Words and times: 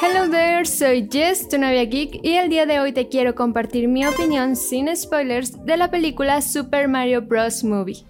Hello 0.00 0.30
there, 0.30 0.64
soy 0.64 1.08
Jess, 1.10 1.48
tu 1.48 1.58
novia 1.58 1.84
geek, 1.84 2.20
y 2.22 2.36
el 2.36 2.48
día 2.48 2.66
de 2.66 2.78
hoy 2.78 2.92
te 2.92 3.08
quiero 3.08 3.34
compartir 3.34 3.88
mi 3.88 4.06
opinión 4.06 4.54
sin 4.54 4.94
spoilers 4.96 5.64
de 5.64 5.76
la 5.76 5.90
película 5.90 6.40
Super 6.40 6.86
Mario 6.86 7.22
Bros. 7.22 7.64
Movie. 7.64 8.04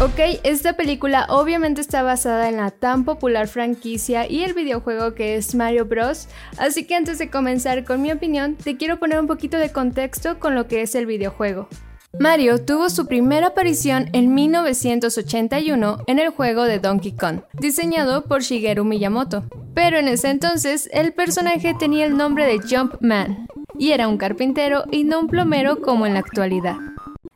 Ok, 0.00 0.40
esta 0.42 0.72
película 0.72 1.26
obviamente 1.28 1.82
está 1.82 2.02
basada 2.02 2.48
en 2.48 2.56
la 2.56 2.70
tan 2.70 3.04
popular 3.04 3.46
franquicia 3.46 4.26
y 4.26 4.42
el 4.42 4.54
videojuego 4.54 5.12
que 5.12 5.36
es 5.36 5.54
Mario 5.54 5.84
Bros. 5.84 6.28
Así 6.56 6.86
que 6.86 6.94
antes 6.94 7.18
de 7.18 7.28
comenzar 7.28 7.84
con 7.84 8.00
mi 8.00 8.10
opinión, 8.10 8.56
te 8.56 8.78
quiero 8.78 8.98
poner 8.98 9.20
un 9.20 9.26
poquito 9.26 9.58
de 9.58 9.70
contexto 9.70 10.40
con 10.40 10.54
lo 10.54 10.66
que 10.66 10.80
es 10.80 10.94
el 10.94 11.04
videojuego. 11.04 11.68
Mario 12.18 12.62
tuvo 12.62 12.90
su 12.90 13.06
primera 13.06 13.48
aparición 13.48 14.10
en 14.12 14.34
1981 14.34 15.98
en 16.06 16.18
el 16.18 16.28
juego 16.28 16.64
de 16.64 16.78
Donkey 16.78 17.12
Kong, 17.12 17.40
diseñado 17.54 18.24
por 18.24 18.42
Shigeru 18.42 18.84
Miyamoto. 18.84 19.44
Pero 19.74 19.98
en 19.98 20.08
ese 20.08 20.28
entonces 20.28 20.90
el 20.92 21.14
personaje 21.14 21.74
tenía 21.78 22.04
el 22.04 22.16
nombre 22.16 22.44
de 22.46 22.60
Jumpman 22.60 23.48
y 23.78 23.92
era 23.92 24.08
un 24.08 24.18
carpintero 24.18 24.84
y 24.90 25.04
no 25.04 25.20
un 25.20 25.28
plomero 25.28 25.80
como 25.80 26.06
en 26.06 26.14
la 26.14 26.20
actualidad. 26.20 26.76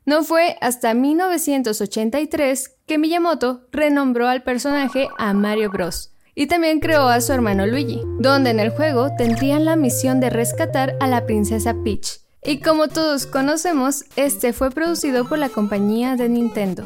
No 0.04 0.22
fue 0.22 0.56
hasta 0.60 0.92
1983 0.94 2.76
que 2.86 2.98
Miyamoto 2.98 3.62
renombró 3.72 4.28
al 4.28 4.42
personaje 4.42 5.08
a 5.18 5.32
Mario 5.32 5.70
Bros. 5.70 6.12
Y 6.34 6.48
también 6.48 6.80
creó 6.80 7.08
a 7.08 7.22
su 7.22 7.32
hermano 7.32 7.66
Luigi, 7.66 8.02
donde 8.20 8.50
en 8.50 8.60
el 8.60 8.68
juego 8.68 9.08
tendrían 9.16 9.64
la 9.64 9.74
misión 9.74 10.20
de 10.20 10.28
rescatar 10.28 10.94
a 11.00 11.06
la 11.06 11.24
princesa 11.24 11.74
Peach. 11.82 12.25
Y 12.46 12.60
como 12.60 12.86
todos 12.86 13.26
conocemos, 13.26 14.04
este 14.14 14.52
fue 14.52 14.70
producido 14.70 15.28
por 15.28 15.36
la 15.36 15.48
compañía 15.48 16.14
de 16.14 16.28
Nintendo. 16.28 16.84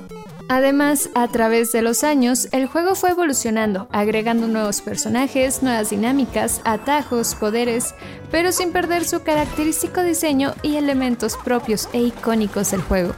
Además, 0.48 1.10
a 1.14 1.28
través 1.28 1.70
de 1.70 1.82
los 1.82 2.02
años, 2.02 2.48
el 2.52 2.66
juego 2.66 2.94
fue 2.94 3.10
evolucionando, 3.10 3.86
agregando 3.92 4.48
nuevos 4.48 4.80
personajes, 4.80 5.62
nuevas 5.62 5.90
dinámicas, 5.90 6.62
atajos, 6.64 7.34
poderes, 7.34 7.94
pero 8.30 8.52
sin 8.52 8.72
perder 8.72 9.04
su 9.04 9.22
característico 9.22 10.02
diseño 10.02 10.54
y 10.62 10.76
elementos 10.76 11.36
propios 11.36 11.90
e 11.92 12.00
icónicos 12.00 12.70
del 12.70 12.80
juego. 12.80 13.14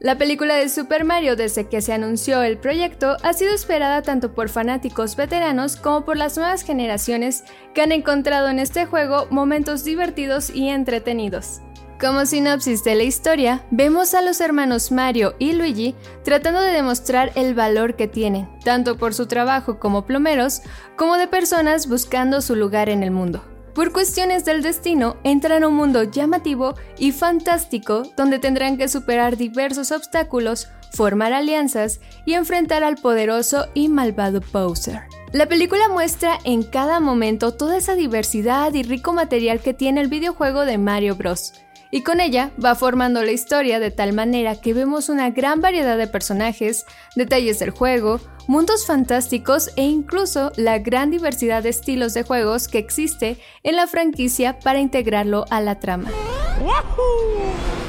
La 0.00 0.18
película 0.18 0.56
de 0.56 0.68
Super 0.68 1.04
Mario 1.04 1.36
desde 1.36 1.68
que 1.68 1.80
se 1.80 1.92
anunció 1.92 2.42
el 2.42 2.58
proyecto 2.58 3.16
ha 3.22 3.32
sido 3.32 3.54
esperada 3.54 4.02
tanto 4.02 4.32
por 4.32 4.48
fanáticos 4.48 5.16
veteranos 5.16 5.76
como 5.76 6.04
por 6.04 6.16
las 6.16 6.36
nuevas 6.36 6.62
generaciones 6.62 7.44
que 7.72 7.82
han 7.82 7.92
encontrado 7.92 8.48
en 8.48 8.58
este 8.58 8.84
juego 8.84 9.26
momentos 9.30 9.84
divertidos 9.84 10.50
y 10.50 10.68
entretenidos. 10.68 11.62
Como 12.00 12.26
sinopsis 12.26 12.84
de 12.84 12.94
la 12.94 13.02
historia, 13.02 13.64
vemos 13.72 14.14
a 14.14 14.22
los 14.22 14.40
hermanos 14.40 14.92
Mario 14.92 15.34
y 15.40 15.52
Luigi 15.52 15.96
tratando 16.22 16.60
de 16.60 16.70
demostrar 16.70 17.32
el 17.34 17.54
valor 17.54 17.96
que 17.96 18.06
tienen, 18.06 18.48
tanto 18.62 18.96
por 18.96 19.14
su 19.14 19.26
trabajo 19.26 19.80
como 19.80 20.06
plomeros, 20.06 20.62
como 20.94 21.16
de 21.16 21.26
personas 21.26 21.88
buscando 21.88 22.40
su 22.40 22.54
lugar 22.54 22.88
en 22.88 23.02
el 23.02 23.10
mundo. 23.10 23.42
Por 23.74 23.92
cuestiones 23.92 24.44
del 24.44 24.62
destino, 24.62 25.16
entran 25.24 25.64
a 25.64 25.68
un 25.68 25.74
mundo 25.74 26.04
llamativo 26.04 26.76
y 26.98 27.10
fantástico 27.10 28.04
donde 28.16 28.38
tendrán 28.38 28.76
que 28.76 28.86
superar 28.86 29.36
diversos 29.36 29.90
obstáculos, 29.90 30.68
formar 30.92 31.32
alianzas 31.32 31.98
y 32.24 32.34
enfrentar 32.34 32.84
al 32.84 32.94
poderoso 32.94 33.66
y 33.74 33.88
malvado 33.88 34.40
Bowser. 34.52 35.02
La 35.32 35.46
película 35.46 35.88
muestra 35.88 36.38
en 36.44 36.62
cada 36.62 37.00
momento 37.00 37.54
toda 37.54 37.76
esa 37.76 37.96
diversidad 37.96 38.72
y 38.72 38.84
rico 38.84 39.12
material 39.12 39.58
que 39.58 39.74
tiene 39.74 40.00
el 40.00 40.06
videojuego 40.06 40.64
de 40.64 40.78
Mario 40.78 41.16
Bros 41.16 41.54
y 41.90 42.02
con 42.02 42.20
ella 42.20 42.50
va 42.62 42.74
formando 42.74 43.22
la 43.22 43.32
historia 43.32 43.80
de 43.80 43.90
tal 43.90 44.12
manera 44.12 44.60
que 44.60 44.74
vemos 44.74 45.08
una 45.08 45.30
gran 45.30 45.60
variedad 45.60 45.96
de 45.96 46.06
personajes, 46.06 46.86
detalles 47.16 47.58
del 47.58 47.70
juego, 47.70 48.20
mundos 48.46 48.86
fantásticos 48.86 49.70
e 49.76 49.82
incluso 49.82 50.52
la 50.56 50.78
gran 50.78 51.10
diversidad 51.10 51.62
de 51.62 51.70
estilos 51.70 52.14
de 52.14 52.22
juegos 52.22 52.68
que 52.68 52.78
existe 52.78 53.38
en 53.62 53.76
la 53.76 53.86
franquicia 53.86 54.58
para 54.58 54.80
integrarlo 54.80 55.44
a 55.50 55.60
la 55.60 55.78
trama. 55.78 56.10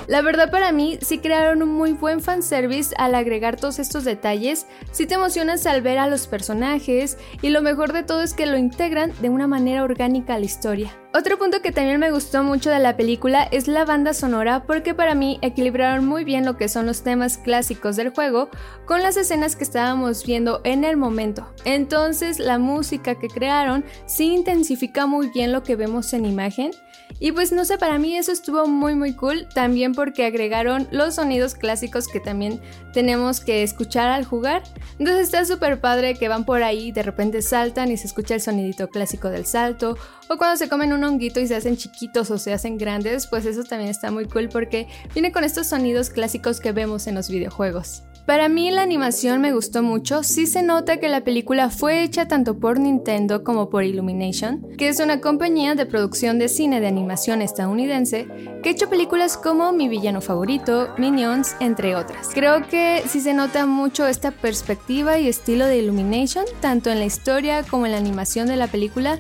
La 0.10 0.24
verdad 0.24 0.50
para 0.50 0.72
mí 0.72 0.98
sí 1.04 1.20
crearon 1.20 1.62
un 1.62 1.70
muy 1.70 1.94
buen 1.94 2.20
fanservice 2.20 2.96
al 2.98 3.14
agregar 3.14 3.58
todos 3.58 3.78
estos 3.78 4.06
detalles, 4.06 4.66
sí 4.92 5.06
te 5.06 5.14
emocionas 5.14 5.68
al 5.68 5.84
ver 5.84 6.00
a 6.00 6.08
los 6.08 6.26
personajes 6.26 7.20
y 7.44 7.50
lo 7.50 7.62
mejor 7.62 7.94
de 7.94 8.02
todo 8.02 8.24
es 8.24 8.34
que 8.34 8.48
lo 8.48 8.58
integran 8.58 9.14
de 9.22 9.30
una 9.30 9.46
manera 9.46 9.84
orgánica 9.84 10.34
a 10.34 10.40
la 10.40 10.46
historia. 10.46 10.98
Otro 11.14 11.38
punto 11.38 11.62
que 11.62 11.72
también 11.72 12.00
me 12.00 12.10
gustó 12.10 12.44
mucho 12.44 12.72
de 12.72 12.80
la 12.80 12.98
película 12.98 13.44
es 13.52 13.68
la 13.68 13.86
banda 13.86 14.16
sonora 14.16 14.64
porque 14.66 14.96
para 14.96 15.14
mí 15.14 15.38
equilibraron 15.44 16.08
muy 16.08 16.24
bien 16.24 16.44
lo 16.44 16.58
que 16.58 16.70
son 16.70 16.88
los 16.88 17.04
temas 17.04 17.38
clásicos 17.38 17.96
del 17.96 18.10
juego 18.10 18.50
con 18.86 19.04
las 19.04 19.16
escenas 19.16 19.56
que 19.56 19.64
estábamos 19.64 20.26
viendo 20.26 20.62
en 20.64 20.86
el 20.86 20.98
momento. 20.98 21.54
Entonces 21.66 22.40
la 22.40 22.58
música 22.58 23.14
que 23.14 23.28
crearon 23.28 23.86
sí 24.08 24.34
intensifica 24.34 25.06
muy 25.06 25.30
bien 25.30 25.52
lo 25.52 25.62
que 25.62 25.76
vemos 25.76 26.14
en 26.14 26.26
imagen 26.26 26.72
y 27.20 27.32
pues 27.32 27.52
no 27.52 27.66
sé, 27.66 27.78
para 27.78 27.98
mí 27.98 28.16
eso 28.16 28.32
estuvo 28.32 28.68
muy 28.68 28.96
muy 28.96 29.14
cool, 29.14 29.48
también 29.54 29.94
porque 29.94 30.26
agregaron 30.26 30.88
los 30.92 31.16
sonidos 31.16 31.56
clásicos 31.56 32.08
que 32.08 32.20
también 32.20 32.62
tenemos 32.94 33.42
que 33.42 33.64
escuchar 33.64 34.10
al 34.10 34.26
jugar. 34.26 34.64
Entonces 35.00 35.26
está 35.26 35.46
súper 35.46 35.82
padre 35.82 36.16
que 36.16 36.28
van 36.28 36.46
por 36.46 36.64
ahí, 36.64 36.92
de 36.92 37.04
repente 37.04 37.42
saltan 37.42 37.92
y 37.92 37.98
se 37.98 38.08
escucha 38.08 38.36
el 38.36 38.42
sonidito 38.42 38.90
clásico 38.90 39.30
del 39.30 39.46
salto, 39.46 39.98
o 40.30 40.38
cuando 40.38 40.58
se 40.58 40.70
comen 40.70 40.94
un 40.94 41.04
honguito 41.04 41.40
y 41.40 41.48
se 41.48 41.56
hacen 41.56 41.78
chiquitos 41.78 42.32
o 42.32 42.38
se 42.38 42.54
hacen 42.54 42.78
grandes, 42.78 43.28
pues 43.28 43.46
eso 43.46 43.64
también 43.64 43.90
está 43.90 44.12
muy 44.12 44.26
cool 44.26 44.50
porque 44.50 44.88
viene 45.14 45.32
con 45.32 45.44
estos 45.44 45.68
sonidos 45.68 46.10
clásicos 46.10 46.60
que 46.60 46.72
vemos 46.72 47.08
en 47.08 47.16
los 47.16 47.30
videojuegos. 47.30 48.04
Para 48.26 48.48
mí 48.48 48.70
la 48.70 48.84
animación 48.84 49.42
me 49.42 49.54
gustó 49.54 49.82
mucho, 49.82 50.22
sí 50.22 50.46
se 50.46 50.62
nota 50.62 50.98
que 50.98 51.10
la 51.10 51.24
película 51.24 51.70
fue 51.70 52.04
hecha 52.04 52.28
tanto 52.28 52.60
por 52.60 52.80
Nintendo 52.80 53.44
como 53.44 53.70
por 53.70 53.84
Illumination, 53.84 54.68
que 54.78 54.88
es 54.88 55.00
una 55.00 55.20
compañía 55.20 55.74
de 55.74 55.88
producción 55.88 56.38
de 56.38 56.48
cine 56.48 56.80
de 56.80 56.88
animación 56.88 57.42
estadounidense 57.42 58.28
que 58.62 58.70
ha 58.70 58.72
hecho 58.72 58.90
películas 58.90 59.36
como 59.36 59.72
Mi 59.72 59.88
villano 59.88 60.22
favorito, 60.22 60.90
Minions, 60.98 61.56
entre 61.60 61.96
otras. 61.96 62.30
Creo 62.34 62.68
que 62.68 63.04
sí 63.08 63.20
se 63.20 63.34
nota 63.34 63.66
mucho 63.66 64.06
esta 64.06 64.30
perspectiva 64.32 65.18
y 65.18 65.28
estilo 65.28 65.66
de 65.66 65.80
Illumination, 65.80 66.46
tanto 66.62 66.92
en 66.92 67.00
la 67.00 67.06
historia 67.06 67.64
como 67.64 67.88
en 67.88 67.94
la 67.94 67.98
animación 67.98 68.48
de 68.48 68.58
la 68.58 68.68
película, 68.68 69.20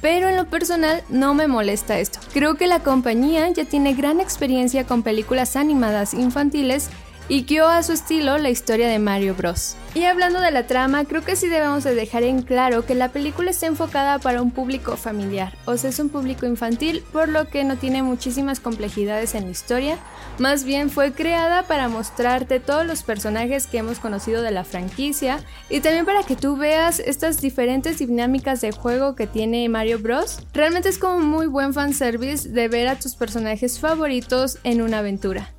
pero 0.00 0.28
en 0.28 0.36
lo 0.36 0.44
personal 0.44 1.02
no 1.08 1.32
me 1.32 1.48
molesta 1.48 1.98
esto. 1.98 2.18
Creo 2.34 2.56
que 2.56 2.66
la 2.66 2.80
compañía 2.80 3.48
ya 3.48 3.64
tiene 3.64 3.94
gran 3.94 4.20
experiencia 4.20 4.84
con 4.84 5.02
películas 5.02 5.56
animadas 5.56 6.12
infantiles 6.12 6.90
y 7.28 7.44
guió 7.44 7.68
a 7.68 7.82
su 7.82 7.92
estilo 7.92 8.38
la 8.38 8.50
historia 8.50 8.88
de 8.88 8.98
Mario 8.98 9.34
Bros. 9.34 9.76
Y 9.94 10.04
hablando 10.04 10.40
de 10.40 10.50
la 10.50 10.66
trama, 10.66 11.04
creo 11.04 11.22
que 11.24 11.36
sí 11.36 11.48
debemos 11.48 11.84
de 11.84 11.94
dejar 11.94 12.24
en 12.24 12.42
claro 12.42 12.84
que 12.84 12.94
la 12.94 13.10
película 13.10 13.50
está 13.50 13.66
enfocada 13.66 14.18
para 14.18 14.42
un 14.42 14.50
público 14.50 14.96
familiar, 14.96 15.56
o 15.66 15.76
sea, 15.76 15.90
es 15.90 15.98
un 16.00 16.08
público 16.08 16.46
infantil, 16.46 17.04
por 17.12 17.28
lo 17.28 17.48
que 17.48 17.64
no 17.64 17.76
tiene 17.76 18.02
muchísimas 18.02 18.58
complejidades 18.60 19.34
en 19.34 19.44
la 19.44 19.50
historia, 19.50 19.98
más 20.38 20.64
bien 20.64 20.90
fue 20.90 21.12
creada 21.12 21.62
para 21.62 21.88
mostrarte 21.88 22.58
todos 22.58 22.84
los 22.84 23.04
personajes 23.04 23.66
que 23.68 23.78
hemos 23.78 24.00
conocido 24.00 24.42
de 24.42 24.50
la 24.50 24.64
franquicia 24.64 25.38
y 25.70 25.80
también 25.80 26.04
para 26.04 26.24
que 26.24 26.34
tú 26.34 26.56
veas 26.56 26.98
estas 26.98 27.40
diferentes 27.40 27.98
dinámicas 27.98 28.60
de 28.60 28.72
juego 28.72 29.14
que 29.14 29.28
tiene 29.28 29.68
Mario 29.68 30.00
Bros. 30.00 30.40
Realmente 30.52 30.88
es 30.88 30.98
como 30.98 31.18
un 31.18 31.26
muy 31.26 31.46
buen 31.46 31.72
fanservice 31.72 32.48
de 32.48 32.68
ver 32.68 32.88
a 32.88 32.98
tus 32.98 33.14
personajes 33.14 33.78
favoritos 33.78 34.58
en 34.64 34.82
una 34.82 34.98
aventura. 34.98 35.54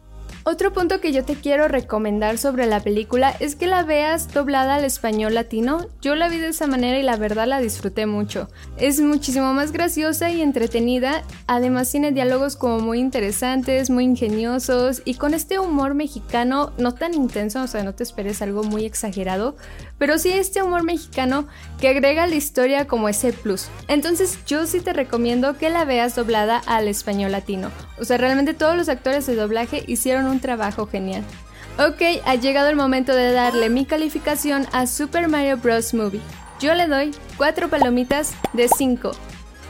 Otro 0.47 0.71
punto 0.71 1.01
que 1.01 1.11
yo 1.11 1.25
te 1.25 1.33
quiero 1.33 1.67
recomendar 1.67 2.37
sobre 2.37 2.67
la 2.67 2.79
película 2.79 3.35
es 3.39 3.55
que 3.55 3.65
la 3.65 3.81
veas 3.81 4.31
doblada 4.31 4.75
al 4.75 4.85
español 4.85 5.33
latino. 5.33 5.87
Yo 6.03 6.13
la 6.13 6.29
vi 6.29 6.37
de 6.37 6.49
esa 6.49 6.67
manera 6.67 6.99
y 6.99 7.01
la 7.01 7.17
verdad 7.17 7.47
la 7.47 7.59
disfruté 7.59 8.05
mucho. 8.05 8.47
Es 8.77 9.01
muchísimo 9.01 9.53
más 9.53 9.71
graciosa 9.71 10.29
y 10.29 10.43
entretenida. 10.43 11.23
Además 11.47 11.89
tiene 11.89 12.11
diálogos 12.11 12.57
como 12.57 12.77
muy 12.77 12.99
interesantes, 12.99 13.89
muy 13.89 14.03
ingeniosos 14.03 15.01
y 15.03 15.15
con 15.15 15.33
este 15.33 15.57
humor 15.57 15.95
mexicano 15.95 16.73
no 16.77 16.93
tan 16.93 17.15
intenso, 17.15 17.63
o 17.63 17.67
sea, 17.67 17.83
no 17.83 17.95
te 17.95 18.03
esperes 18.03 18.43
algo 18.43 18.61
muy 18.61 18.85
exagerado, 18.85 19.55
pero 19.97 20.19
sí 20.19 20.31
este 20.31 20.61
humor 20.61 20.83
mexicano 20.83 21.47
que 21.81 21.87
agrega 21.89 22.25
a 22.25 22.27
la 22.27 22.35
historia 22.35 22.85
como 22.85 23.09
ese 23.09 23.33
plus. 23.33 23.65
Entonces 23.87 24.37
yo 24.45 24.67
sí 24.67 24.79
te 24.79 24.93
recomiendo 24.93 25.57
que 25.57 25.71
la 25.71 25.85
veas 25.85 26.15
doblada 26.15 26.61
al 26.67 26.87
español 26.87 27.31
latino. 27.31 27.71
O 27.99 28.05
sea, 28.05 28.17
realmente 28.17 28.53
todos 28.53 28.75
los 28.75 28.89
actores 28.89 29.25
de 29.25 29.35
doblaje 29.35 29.83
hicieron 29.87 30.25
un 30.25 30.39
trabajo 30.39 30.87
genial. 30.87 31.23
Ok, 31.77 32.01
ha 32.25 32.35
llegado 32.35 32.69
el 32.69 32.75
momento 32.75 33.13
de 33.13 33.31
darle 33.31 33.69
mi 33.69 33.85
calificación 33.85 34.65
a 34.71 34.87
Super 34.87 35.27
Mario 35.27 35.57
Bros. 35.57 35.93
Movie. 35.93 36.21
Yo 36.59 36.73
le 36.73 36.87
doy 36.87 37.11
4 37.37 37.69
palomitas 37.69 38.33
de 38.53 38.69
5. 38.69 39.11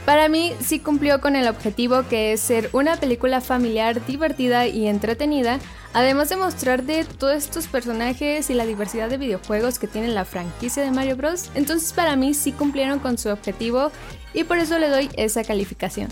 Para 0.04 0.28
mí 0.28 0.52
sí 0.60 0.78
cumplió 0.78 1.20
con 1.20 1.34
el 1.34 1.48
objetivo 1.48 2.04
que 2.08 2.32
es 2.32 2.40
ser 2.40 2.70
una 2.72 2.96
película 2.96 3.40
familiar 3.40 4.06
divertida 4.06 4.68
y 4.68 4.86
entretenida, 4.86 5.58
además 5.94 6.28
de 6.28 6.36
mostrar 6.36 6.84
de 6.84 7.04
todos 7.04 7.34
estos 7.34 7.66
personajes 7.66 8.48
y 8.48 8.54
la 8.54 8.66
diversidad 8.66 9.08
de 9.08 9.18
videojuegos 9.18 9.80
que 9.80 9.88
tiene 9.88 10.06
la 10.06 10.24
franquicia 10.24 10.84
de 10.84 10.92
Mario 10.92 11.16
Bros. 11.16 11.50
Entonces 11.56 11.92
para 11.92 12.14
mí 12.14 12.34
sí 12.34 12.52
cumplieron 12.52 13.00
con 13.00 13.18
su 13.18 13.30
objetivo 13.30 13.90
y 14.32 14.44
por 14.44 14.58
eso 14.58 14.78
le 14.78 14.90
doy 14.90 15.10
esa 15.16 15.42
calificación. 15.42 16.08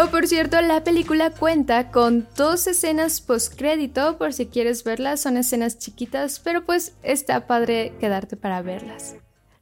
Oh, 0.00 0.06
por 0.10 0.28
cierto, 0.28 0.60
la 0.60 0.84
película 0.84 1.30
cuenta 1.30 1.90
con 1.90 2.28
dos 2.36 2.68
escenas 2.68 3.20
postcrédito, 3.20 4.16
por 4.16 4.32
si 4.32 4.46
quieres 4.46 4.84
verlas, 4.84 5.20
son 5.22 5.36
escenas 5.36 5.76
chiquitas, 5.76 6.38
pero 6.38 6.64
pues 6.64 6.94
está 7.02 7.48
padre 7.48 7.92
quedarte 7.98 8.36
para 8.36 8.62
verlas. 8.62 9.16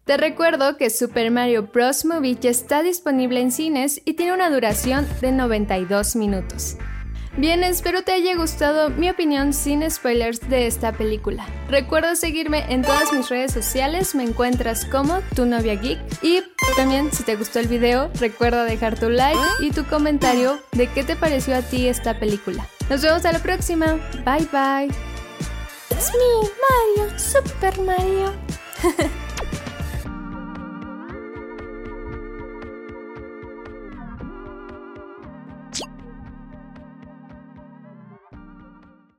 Te 0.04 0.18
recuerdo 0.18 0.76
que 0.76 0.90
Super 0.90 1.30
Mario 1.30 1.70
Bros. 1.72 2.04
Movie 2.04 2.36
ya 2.38 2.50
está 2.50 2.82
disponible 2.82 3.40
en 3.40 3.50
cines 3.50 4.02
y 4.04 4.12
tiene 4.12 4.34
una 4.34 4.50
duración 4.50 5.06
de 5.22 5.32
92 5.32 6.16
minutos. 6.16 6.76
Bien, 7.36 7.62
espero 7.64 8.02
te 8.02 8.12
haya 8.12 8.34
gustado 8.34 8.88
mi 8.88 9.10
opinión 9.10 9.52
sin 9.52 9.88
spoilers 9.90 10.48
de 10.48 10.66
esta 10.66 10.92
película. 10.92 11.46
Recuerda 11.68 12.16
seguirme 12.16 12.64
en 12.72 12.80
todas 12.80 13.12
mis 13.12 13.28
redes 13.28 13.52
sociales, 13.52 14.14
me 14.14 14.22
encuentras 14.22 14.86
como 14.86 15.20
tu 15.34 15.44
novia 15.44 15.74
geek 15.74 15.98
y 16.22 16.42
también 16.76 17.12
si 17.12 17.24
te 17.24 17.36
gustó 17.36 17.58
el 17.58 17.68
video 17.68 18.10
recuerda 18.18 18.64
dejar 18.64 18.98
tu 18.98 19.10
like 19.10 19.38
y 19.60 19.70
tu 19.70 19.84
comentario 19.84 20.58
de 20.72 20.86
qué 20.88 21.04
te 21.04 21.14
pareció 21.14 21.54
a 21.54 21.60
ti 21.60 21.88
esta 21.88 22.18
película. 22.18 22.66
Nos 22.88 23.02
vemos 23.02 23.26
a 23.26 23.32
la 23.32 23.38
próxima, 23.38 23.98
bye 24.24 24.48
bye. 24.50 24.90
It's 25.90 26.10
me, 26.12 26.48
Mario, 26.96 27.18
Super 27.18 27.78
Mario. 27.80 28.32